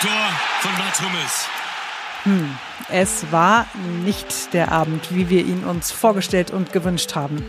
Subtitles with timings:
[0.00, 0.10] Tor
[0.60, 1.48] von Mats Hummels.
[2.22, 2.56] Hm,
[2.90, 3.66] es war
[4.06, 7.44] nicht der Abend, wie wir ihn uns vorgestellt und gewünscht haben.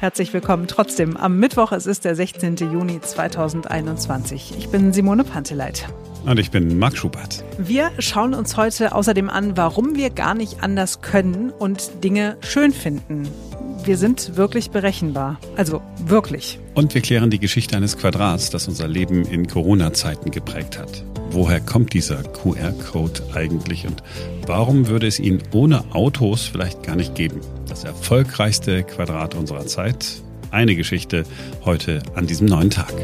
[0.00, 1.72] Herzlich willkommen trotzdem am Mittwoch.
[1.72, 2.56] Es ist der 16.
[2.56, 4.52] Juni 2021.
[4.58, 5.86] Ich bin Simone Panteleit.
[6.26, 7.42] Und ich bin Marc Schubert.
[7.56, 12.72] Wir schauen uns heute außerdem an, warum wir gar nicht anders können und Dinge schön
[12.72, 13.26] finden.
[13.84, 15.40] Wir sind wirklich berechenbar.
[15.56, 16.58] Also wirklich.
[16.74, 21.02] Und wir klären die Geschichte eines Quadrats, das unser Leben in Corona-Zeiten geprägt hat.
[21.36, 24.02] Woher kommt dieser QR-Code eigentlich und
[24.46, 27.42] warum würde es ihn ohne Autos vielleicht gar nicht geben?
[27.68, 30.22] Das erfolgreichste Quadrat unserer Zeit.
[30.50, 31.24] Eine Geschichte
[31.62, 32.94] heute an diesem neuen Tag.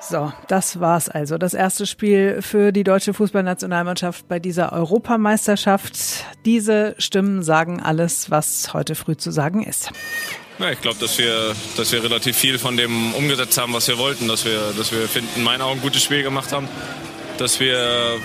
[0.00, 1.36] So, das war's also.
[1.36, 6.24] Das erste Spiel für die deutsche Fußballnationalmannschaft bei dieser Europameisterschaft.
[6.46, 9.92] Diese Stimmen sagen alles, was heute früh zu sagen ist.
[10.60, 13.96] Ja, ich glaube, dass wir, dass wir relativ viel von dem umgesetzt haben, was wir
[13.96, 14.28] wollten.
[14.28, 16.68] Dass wir, dass wir finden, in meinen Augen ein gutes Spiel gemacht haben.
[17.38, 18.18] Dass wir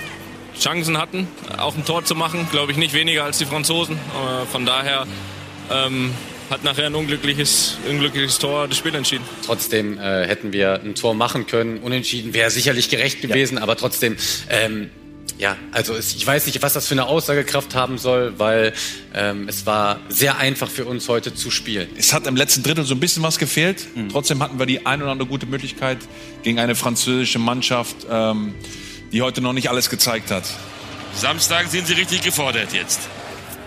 [0.60, 2.46] Chancen hatten, auch ein Tor zu machen.
[2.50, 3.98] Glaube ich nicht weniger als die Franzosen.
[4.52, 5.06] Von daher
[5.70, 6.12] ähm,
[6.50, 9.24] hat nachher ein unglückliches, unglückliches Tor das Spiel entschieden.
[9.46, 11.78] Trotzdem äh, hätten wir ein Tor machen können.
[11.78, 13.62] Unentschieden wäre sicherlich gerecht gewesen, ja.
[13.62, 14.16] aber trotzdem,
[14.50, 14.90] ähm,
[15.38, 18.72] ja, also es, ich weiß nicht, was das für eine Aussagekraft haben soll, weil
[19.14, 21.88] ähm, es war sehr einfach für uns heute zu spielen.
[21.96, 23.86] Es hat im letzten Drittel so ein bisschen was gefehlt.
[23.94, 24.08] Mhm.
[24.08, 25.98] Trotzdem hatten wir die ein oder andere gute Möglichkeit
[26.42, 28.54] gegen eine französische Mannschaft, ähm,
[29.12, 30.44] die heute noch nicht alles gezeigt hat.
[31.14, 33.00] Samstag sind Sie richtig gefordert jetzt.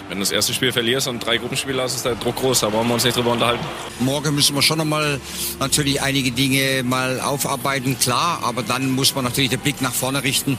[0.10, 2.62] Wenn du das erste Spiel verlierst und drei Gruppenspiele hast, ist der Druck groß.
[2.62, 3.64] Da wollen wir uns nicht drüber unterhalten.
[4.00, 5.22] Morgen müssen wir schon nochmal
[5.60, 8.40] natürlich einige Dinge mal aufarbeiten, klar.
[8.42, 10.58] Aber dann muss man natürlich den Blick nach vorne richten.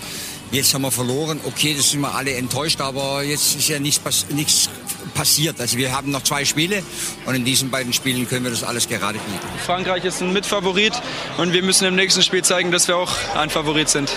[0.53, 1.39] Jetzt haben wir verloren.
[1.45, 4.69] Okay, das sind wir alle enttäuscht, aber jetzt ist ja nichts, nichts
[5.15, 5.61] passiert.
[5.61, 6.83] Also wir haben noch zwei Spiele
[7.25, 9.59] und in diesen beiden Spielen können wir das alles gerade bieten.
[9.65, 10.93] Frankreich ist ein Mitfavorit
[11.39, 14.11] und wir müssen im nächsten Spiel zeigen, dass wir auch ein Favorit sind.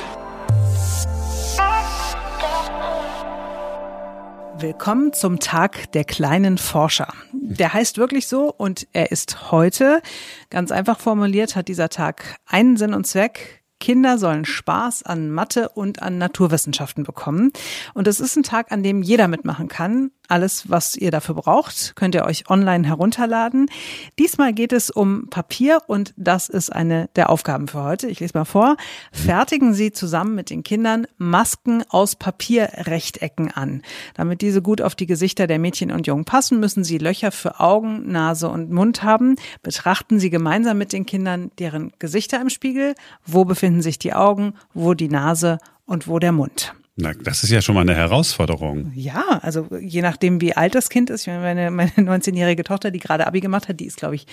[4.58, 7.14] Willkommen zum Tag der kleinen Forscher.
[7.32, 10.02] Der heißt wirklich so und er ist heute,
[10.50, 15.68] ganz einfach formuliert, hat dieser Tag einen Sinn und Zweck, Kinder sollen Spaß an Mathe
[15.68, 17.52] und an Naturwissenschaften bekommen.
[17.94, 20.12] Und es ist ein Tag, an dem jeder mitmachen kann.
[20.30, 23.70] Alles, was ihr dafür braucht, könnt ihr euch online herunterladen.
[24.18, 28.08] Diesmal geht es um Papier und das ist eine der Aufgaben für heute.
[28.08, 28.78] Ich lese mal vor.
[29.12, 33.82] Fertigen Sie zusammen mit den Kindern Masken aus Papierrechtecken an.
[34.14, 37.60] Damit diese gut auf die Gesichter der Mädchen und Jungen passen, müssen Sie Löcher für
[37.60, 39.36] Augen, Nase und Mund haben.
[39.62, 42.96] Betrachten Sie gemeinsam mit den Kindern deren Gesichter im Spiegel.
[43.26, 46.74] Wo befinden sich die Augen, wo die Nase und wo der Mund?
[46.96, 48.92] Na, das ist ja schon mal eine Herausforderung.
[48.94, 51.26] Ja, also je nachdem, wie alt das Kind ist.
[51.26, 54.28] Meine, meine 19-jährige Tochter, die gerade Abi gemacht hat, die ist, glaube ich,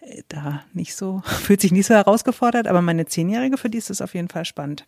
[0.00, 3.90] äh, da nicht so, fühlt sich nicht so herausgefordert, aber meine Zehnjährige, für die ist
[3.90, 4.86] es auf jeden Fall spannend.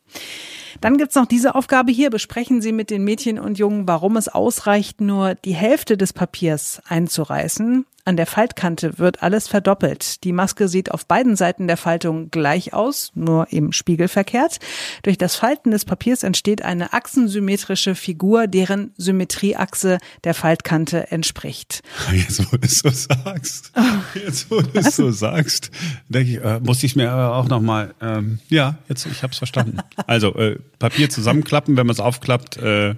[0.81, 2.11] Dann gibt's noch diese Aufgabe hier.
[2.11, 6.83] Besprechen Sie mit den Mädchen und Jungen, warum es ausreicht, nur die Hälfte des Papiers
[6.89, 7.87] einzureißen.
[8.07, 10.23] An der Faltkante wird alles verdoppelt.
[10.23, 14.61] Die Maske sieht auf beiden Seiten der Faltung gleich aus, nur im spiegelverkehrt.
[15.03, 21.83] Durch das Falten des Papiers entsteht eine achsensymmetrische Figur, deren Symmetrieachse der Faltkante entspricht.
[22.13, 23.73] Jetzt, wo du es so sagst,
[24.15, 25.73] jetzt, wo du es so sagst,
[26.09, 29.39] denke ich, äh, muss ich mir aber auch nochmal, ähm, ja, jetzt, ich habe es
[29.39, 29.79] verstanden.
[30.07, 32.95] Also, äh, Papier zusammenklappen, wenn man es aufklappt, äh,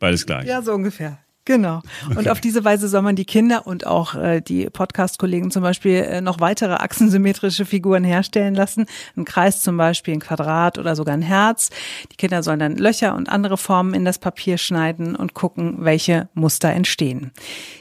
[0.00, 0.46] beides gleich.
[0.46, 1.18] Ja, so ungefähr.
[1.46, 1.80] Genau.
[2.10, 2.30] Und okay.
[2.30, 6.20] auf diese Weise soll man die Kinder und auch äh, die Podcast-Kollegen zum Beispiel äh,
[6.20, 8.86] noch weitere achsensymmetrische Figuren herstellen lassen.
[9.16, 11.70] Ein Kreis zum Beispiel, ein Quadrat oder sogar ein Herz.
[12.10, 16.28] Die Kinder sollen dann Löcher und andere Formen in das Papier schneiden und gucken, welche
[16.34, 17.30] Muster entstehen.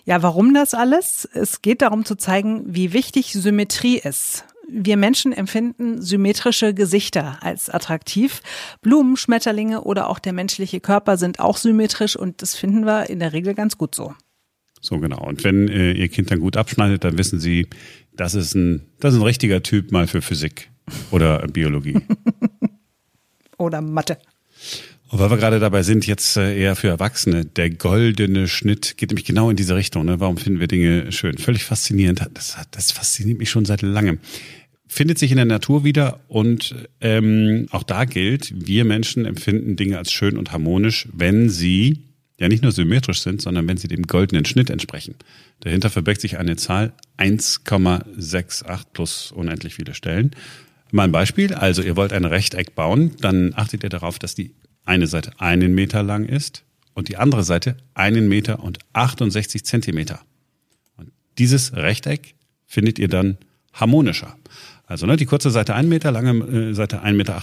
[0.06, 1.28] Ja, warum das alles?
[1.34, 7.70] Es geht darum zu zeigen, wie wichtig Symmetrie ist wir Menschen empfinden symmetrische Gesichter als
[7.70, 8.42] attraktiv.
[8.82, 13.20] Blumen, Schmetterlinge oder auch der menschliche Körper sind auch symmetrisch und das finden wir in
[13.20, 14.14] der Regel ganz gut so.
[14.82, 15.26] So genau.
[15.26, 17.68] Und wenn äh, Ihr Kind dann gut abschneidet, dann wissen Sie,
[18.14, 20.70] das ist ein, das ist ein richtiger Typ mal für Physik
[21.12, 22.02] oder Biologie.
[23.58, 24.18] oder Mathe.
[25.10, 29.12] Und weil wir gerade dabei sind, jetzt äh, eher für Erwachsene, der goldene Schnitt geht
[29.12, 30.06] nämlich genau in diese Richtung.
[30.06, 30.20] Ne?
[30.20, 31.38] Warum finden wir Dinge schön?
[31.38, 32.28] Völlig faszinierend.
[32.34, 34.20] Das, das fasziniert mich schon seit langem.
[34.88, 39.98] Findet sich in der Natur wieder und ähm, auch da gilt, wir Menschen empfinden Dinge
[39.98, 42.04] als schön und harmonisch, wenn sie
[42.38, 45.16] ja nicht nur symmetrisch sind, sondern wenn sie dem goldenen Schnitt entsprechen.
[45.62, 50.32] Dahinter verbirgt sich eine Zahl 1,68 plus unendlich viele Stellen.
[50.92, 54.52] Mal ein Beispiel, also ihr wollt ein Rechteck bauen, dann achtet ihr darauf, dass die
[54.86, 60.22] eine Seite einen Meter lang ist und die andere Seite einen Meter und 68 Zentimeter.
[60.98, 62.36] Und dieses Rechteck
[62.66, 63.38] findet ihr dann
[63.74, 64.38] harmonischer.
[64.88, 67.42] Also ne, die kurze Seite 1 Meter, lange äh, Seite 1,68 Meter.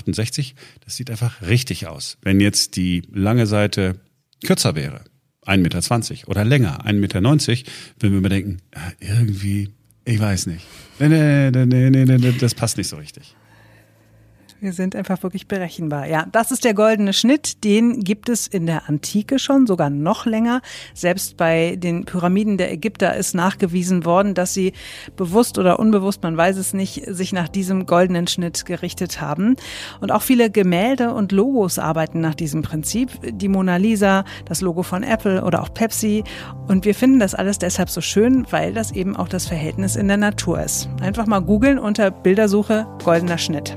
[0.84, 2.18] Das sieht einfach richtig aus.
[2.22, 3.96] Wenn jetzt die lange Seite
[4.44, 5.02] kürzer wäre,
[5.46, 8.58] 1,20 Meter oder länger, 1,90 Meter, würden wir mir denken,
[9.00, 9.70] irgendwie,
[10.04, 10.64] ich weiß nicht.
[11.00, 13.34] Nee, nee, nee, nee, nee, das passt nicht so richtig.
[14.62, 16.06] Wir sind einfach wirklich berechenbar.
[16.06, 17.64] Ja, das ist der goldene Schnitt.
[17.64, 20.62] Den gibt es in der Antike schon, sogar noch länger.
[20.94, 24.72] Selbst bei den Pyramiden der Ägypter ist nachgewiesen worden, dass sie
[25.16, 29.56] bewusst oder unbewusst, man weiß es nicht, sich nach diesem goldenen Schnitt gerichtet haben.
[30.00, 33.10] Und auch viele Gemälde und Logos arbeiten nach diesem Prinzip.
[33.32, 36.22] Die Mona Lisa, das Logo von Apple oder auch Pepsi.
[36.68, 40.06] Und wir finden das alles deshalb so schön, weil das eben auch das Verhältnis in
[40.06, 40.88] der Natur ist.
[41.00, 43.76] Einfach mal googeln unter Bildersuche goldener Schnitt.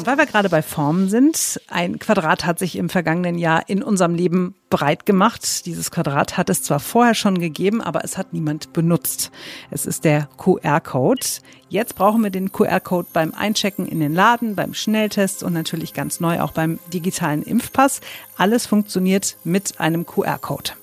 [0.00, 3.82] Und weil wir gerade bei Formen sind, ein Quadrat hat sich im vergangenen Jahr in
[3.82, 5.66] unserem Leben breit gemacht.
[5.66, 9.30] Dieses Quadrat hat es zwar vorher schon gegeben, aber es hat niemand benutzt.
[9.70, 11.26] Es ist der QR-Code.
[11.68, 16.18] Jetzt brauchen wir den QR-Code beim Einchecken in den Laden, beim Schnelltest und natürlich ganz
[16.18, 18.00] neu auch beim digitalen Impfpass.
[18.38, 20.79] Alles funktioniert mit einem QR-Code.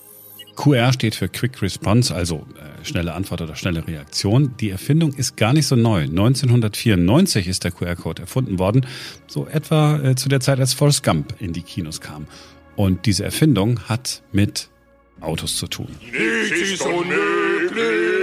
[0.58, 4.56] QR steht für Quick Response, also äh, schnelle Antwort oder schnelle Reaktion.
[4.60, 6.02] Die Erfindung ist gar nicht so neu.
[6.02, 8.86] 1994 ist der QR-Code erfunden worden,
[9.28, 12.28] so etwa äh, zu der Zeit, als Forrest Gump in die Kinos kam.
[12.76, 14.70] Und diese Erfindung hat mit
[15.22, 15.90] Autos zu tun.
[16.02, 18.17] Nichts ist unmöglich.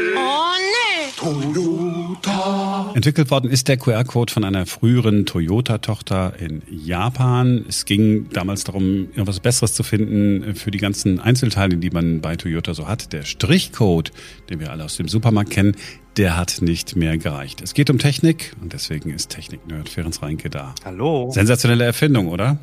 [1.25, 2.93] Toyota.
[2.95, 7.65] Entwickelt worden ist der QR-Code von einer früheren Toyota-Tochter in Japan.
[7.67, 12.37] Es ging damals darum, irgendwas Besseres zu finden für die ganzen Einzelteile, die man bei
[12.37, 13.15] Toyota so hat.
[13.15, 14.13] Der Strichcode,
[14.51, 15.77] den wir alle aus dem Supermarkt kennen,
[16.19, 17.63] der hat nicht mehr gereicht.
[17.63, 20.75] Es geht um Technik und deswegen ist Technik-Nerd Ferenc Reinke da.
[20.85, 21.31] Hallo.
[21.31, 22.59] Sensationelle Erfindung, oder?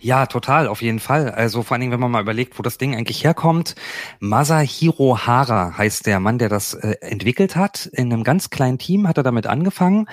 [0.00, 1.30] Ja, total, auf jeden Fall.
[1.30, 3.74] Also vor allen Dingen, wenn man mal überlegt, wo das Ding eigentlich herkommt.
[4.20, 7.86] Masahiro Hara heißt der Mann, der das äh, entwickelt hat.
[7.86, 10.06] In einem ganz kleinen Team hat er damit angefangen.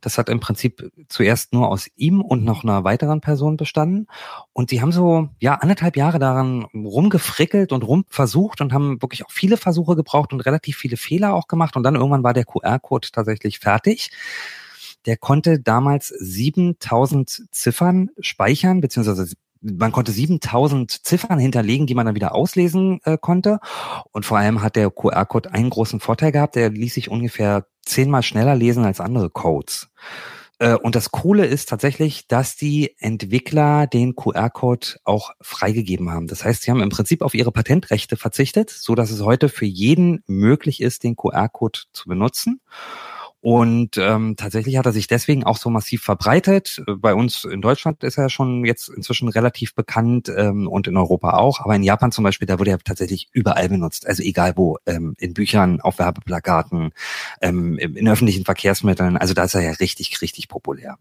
[0.00, 4.06] Das hat im Prinzip zuerst nur aus ihm und noch einer weiteren Person bestanden.
[4.52, 9.30] Und die haben so, ja, anderthalb Jahre daran rumgefrickelt und rumversucht und haben wirklich auch
[9.30, 11.76] viele Versuche gebraucht und relativ viele Fehler auch gemacht.
[11.76, 14.10] Und dann irgendwann war der QR-Code tatsächlich fertig
[15.06, 19.34] der konnte damals 7000 Ziffern speichern, beziehungsweise
[19.64, 23.60] man konnte 7000 Ziffern hinterlegen, die man dann wieder auslesen äh, konnte.
[24.12, 28.22] Und vor allem hat der QR-Code einen großen Vorteil gehabt, der ließ sich ungefähr zehnmal
[28.22, 29.88] schneller lesen als andere Codes.
[30.58, 36.26] Äh, und das Coole ist tatsächlich, dass die Entwickler den QR-Code auch freigegeben haben.
[36.26, 39.66] Das heißt, sie haben im Prinzip auf ihre Patentrechte verzichtet, so dass es heute für
[39.66, 42.60] jeden möglich ist, den QR-Code zu benutzen.
[43.44, 46.82] Und ähm, tatsächlich hat er sich deswegen auch so massiv verbreitet.
[46.96, 51.36] Bei uns in Deutschland ist er schon jetzt inzwischen relativ bekannt ähm, und in Europa
[51.36, 51.60] auch.
[51.60, 54.06] Aber in Japan zum Beispiel, da wurde er tatsächlich überall benutzt.
[54.06, 56.92] Also egal wo, ähm, in Büchern, auf Werbeplakaten,
[57.42, 59.18] ähm, in öffentlichen Verkehrsmitteln.
[59.18, 60.96] Also da ist er ja richtig, richtig populär.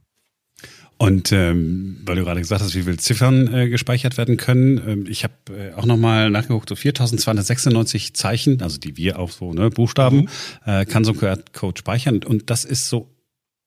[0.97, 5.05] Und ähm, weil du gerade gesagt hast, wie viele Ziffern äh, gespeichert werden können, ähm,
[5.09, 9.69] ich habe äh, auch nochmal nachgeguckt, so 4296 Zeichen, also die wir auch so, ne,
[9.69, 10.27] Buchstaben, mhm.
[10.65, 12.23] äh, kann so ein QR-Code speichern.
[12.23, 13.12] Und das ist so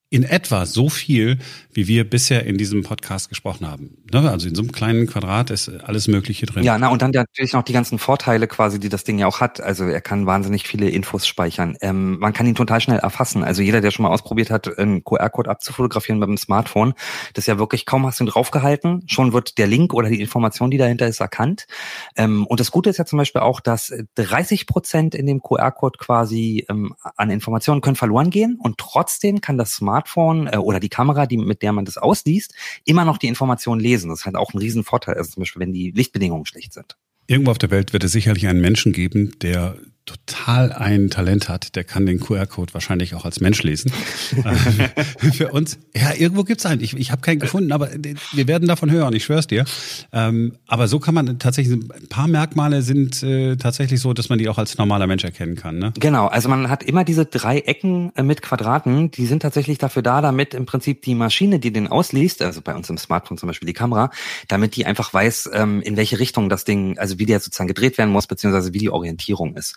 [0.09, 1.39] in etwa so viel,
[1.73, 3.99] wie wir bisher in diesem Podcast gesprochen haben.
[4.13, 4.31] Ne?
[4.31, 6.63] Also in so einem kleinen Quadrat ist alles Mögliche drin.
[6.63, 9.41] Ja, na und dann natürlich noch die ganzen Vorteile quasi, die das Ding ja auch
[9.41, 9.61] hat.
[9.61, 11.77] Also er kann wahnsinnig viele Infos speichern.
[11.81, 13.43] Ähm, man kann ihn total schnell erfassen.
[13.43, 16.95] Also jeder, der schon mal ausprobiert hat, einen QR-Code abzufotografieren mit dem Smartphone,
[17.35, 20.21] das ist ja wirklich kaum hast du ihn draufgehalten, schon wird der Link oder die
[20.21, 21.67] Information, die dahinter ist, erkannt.
[22.15, 25.99] Ähm, und das Gute ist ja zum Beispiel auch, dass 30 Prozent in dem QR-Code
[25.99, 30.81] quasi ähm, an Informationen können verloren gehen und trotzdem kann das Smartphone Smartphone äh, oder
[30.81, 34.11] die Kamera, die, mit der man das ausliest, immer noch die Informationen lesen.
[34.11, 36.97] Das ist halt auch ein Riesenvorteil, also zum Beispiel, wenn die Lichtbedingungen schlecht sind.
[37.27, 39.77] Irgendwo auf der Welt wird es sicherlich einen Menschen geben, der
[40.07, 43.93] total ein Talent hat, der kann den QR-Code wahrscheinlich auch als Mensch lesen.
[45.33, 46.81] Für uns, ja, irgendwo gibt's einen.
[46.81, 47.91] Ich, ich habe keinen gefunden, aber
[48.33, 49.65] wir werden davon hören, ich schwör's dir.
[50.13, 54.39] Ähm, aber so kann man tatsächlich, ein paar Merkmale sind äh, tatsächlich so, dass man
[54.39, 55.79] die auch als normaler Mensch erkennen kann.
[55.79, 55.93] Ne?
[55.99, 60.03] Genau, also man hat immer diese drei Ecken äh, mit Quadraten, die sind tatsächlich dafür
[60.03, 63.49] da, damit im Prinzip die Maschine, die den ausliest, also bei uns im Smartphone zum
[63.49, 64.11] Beispiel die Kamera,
[64.47, 67.99] damit die einfach weiß, ähm, in welche Richtung das Ding, also wie der sozusagen gedreht
[67.99, 69.77] werden muss, beziehungsweise wie die Orientierung ist.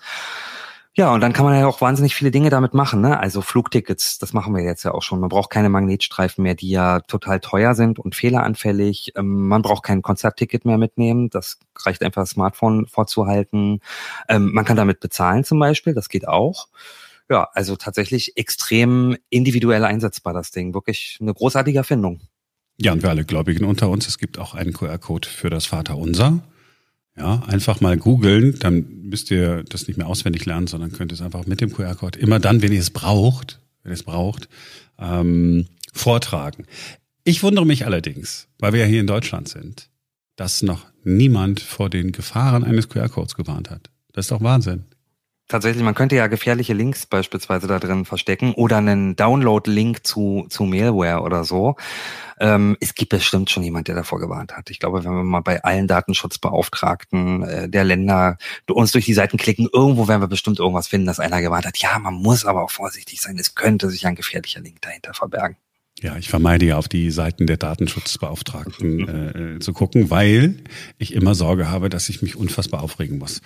[0.96, 3.00] Ja, und dann kann man ja auch wahnsinnig viele Dinge damit machen.
[3.00, 3.18] Ne?
[3.18, 5.22] Also Flugtickets, das machen wir jetzt ja auch schon.
[5.22, 9.14] Man braucht keine Magnetstreifen mehr, die ja total teuer sind und fehleranfällig.
[9.16, 11.30] Ähm, man braucht kein Konzertticket mehr mitnehmen.
[11.30, 13.80] Das reicht einfach, das Smartphone vorzuhalten.
[14.28, 16.68] Ähm, man kann damit bezahlen zum Beispiel, das geht auch.
[17.30, 20.74] Ja, also tatsächlich extrem individuell einsetzbar, das Ding.
[20.74, 22.20] Wirklich eine großartige Erfindung.
[22.78, 26.40] Ja, und für alle Gläubigen unter uns, es gibt auch einen QR-Code für das Vaterunser.
[27.20, 31.22] Ja, einfach mal googeln, dann müsst ihr das nicht mehr auswendig lernen, sondern könnt es
[31.22, 34.48] einfach mit dem QR-Code immer dann, wenn ihr es braucht, wenn ihr es braucht,
[34.98, 36.66] ähm, vortragen.
[37.26, 39.90] Ich wundere mich allerdings, weil wir ja hier in Deutschland sind,
[40.38, 43.90] dass noch niemand vor den Gefahren eines QR-Codes gewarnt hat.
[44.14, 44.86] Das ist doch Wahnsinn.
[45.50, 50.64] Tatsächlich, man könnte ja gefährliche Links beispielsweise da drin verstecken oder einen Download-Link zu, zu
[50.64, 51.76] Mailware oder so.
[52.40, 54.70] Ähm, es gibt bestimmt schon jemand, der davor gewarnt hat.
[54.70, 58.38] Ich glaube, wenn wir mal bei allen Datenschutzbeauftragten äh, der Länder
[58.70, 61.80] uns durch die Seiten klicken, irgendwo werden wir bestimmt irgendwas finden, dass einer gewarnt hat.
[61.80, 63.40] Ja, man muss aber auch vorsichtig sein.
[63.40, 65.58] Es könnte sich ein gefährlicher Link dahinter verbergen.
[66.02, 70.56] Ja, ich vermeide ja auf die Seiten der Datenschutzbeauftragten äh, zu gucken, weil
[70.98, 73.42] ich immer Sorge habe, dass ich mich unfassbar aufregen muss.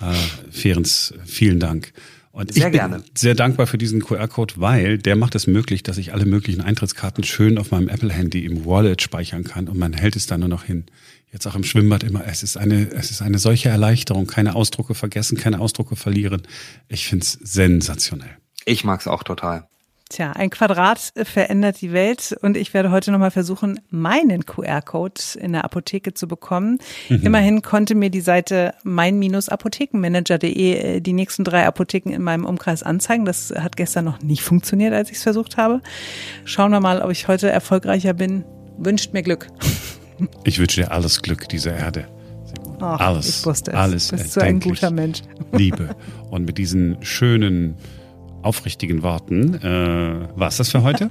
[0.00, 0.12] Äh,
[0.50, 1.92] Ferenc, vielen Dank.
[2.36, 3.02] Und sehr ich bin gerne.
[3.14, 7.24] sehr dankbar für diesen QR-Code, weil der macht es möglich, dass ich alle möglichen Eintrittskarten
[7.24, 10.62] schön auf meinem Apple-Handy im Wallet speichern kann und man hält es dann nur noch
[10.62, 10.84] hin.
[11.32, 12.24] Jetzt auch im Schwimmbad immer.
[12.26, 14.26] Es ist eine, es ist eine solche Erleichterung.
[14.26, 16.42] Keine Ausdrucke vergessen, keine Ausdrucke verlieren.
[16.88, 18.36] Ich find's sensationell.
[18.66, 19.66] Ich mag's auch total.
[20.08, 25.52] Tja, ein Quadrat verändert die Welt und ich werde heute nochmal versuchen, meinen QR-Code in
[25.52, 26.78] der Apotheke zu bekommen.
[27.08, 27.22] Mhm.
[27.22, 33.24] Immerhin konnte mir die Seite mein-apothekenmanager.de äh, die nächsten drei Apotheken in meinem Umkreis anzeigen.
[33.24, 35.80] Das hat gestern noch nicht funktioniert, als ich es versucht habe.
[36.44, 38.44] Schauen wir mal, ob ich heute erfolgreicher bin.
[38.78, 39.48] Wünscht mir Glück.
[40.44, 42.08] Ich wünsche dir alles Glück dieser Erde.
[42.80, 43.76] Ach, alles, ich wusste es.
[43.76, 45.20] alles Du bist so ein guter Mensch.
[45.52, 45.94] Liebe.
[46.30, 47.76] Und mit diesen schönen
[48.46, 51.10] aufrichtigen Worten äh, war es das für heute.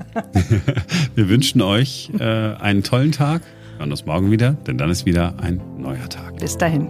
[1.16, 3.42] Wir wünschen euch äh, einen tollen Tag.
[3.74, 6.38] Wir hören uns morgen wieder, denn dann ist wieder ein neuer Tag.
[6.38, 6.88] Bis dahin.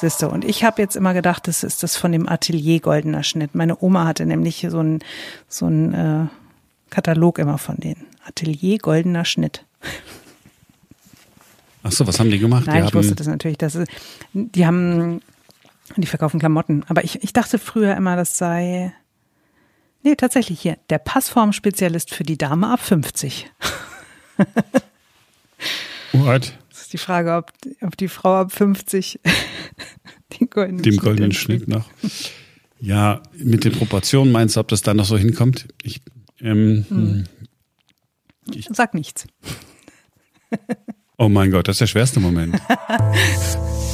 [0.00, 3.54] Siehste, und ich habe jetzt immer gedacht, das ist das von dem Atelier Goldener Schnitt.
[3.54, 5.00] Meine Oma hatte nämlich so einen
[5.48, 6.26] so einen, äh,
[6.90, 8.06] Katalog immer von denen.
[8.24, 9.64] Atelier Goldener Schnitt.
[11.82, 12.66] Ach so, was haben die gemacht?
[12.66, 13.58] Nein, die ich haben, wusste das natürlich.
[13.58, 13.90] Das ist,
[14.32, 15.20] die haben,
[15.96, 16.84] die verkaufen Klamotten.
[16.88, 18.92] Aber ich, ich dachte früher immer, das sei,
[20.02, 23.50] nee, tatsächlich hier, der Passformspezialist für die Dame ab 50.
[26.12, 26.56] What?
[26.70, 29.20] Das ist die Frage, ob, ob die Frau ab 50
[30.40, 31.32] den goldenen Dem Schnitt goldenen.
[31.32, 31.88] Schnitt noch.
[32.80, 35.68] Ja, mit den Proportionen meinst du, ob das da noch so hinkommt?
[35.82, 36.00] Ich,
[36.40, 37.24] ähm, Hm.
[38.70, 39.26] Sag nichts.
[41.18, 42.56] Oh mein Gott, das ist der schwerste Moment.